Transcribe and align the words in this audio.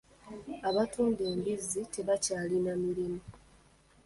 Abatunda 0.69 1.21
embizzi 1.31 1.81
tebakyalina 1.93 2.71
mirimu. 2.83 3.21